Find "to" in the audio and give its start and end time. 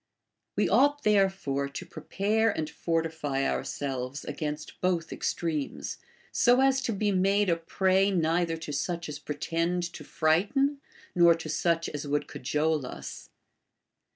1.69-1.85, 6.81-6.91, 8.57-8.71, 9.93-10.03, 11.35-11.49